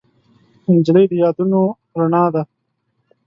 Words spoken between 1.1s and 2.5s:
د یادونو رڼا ده.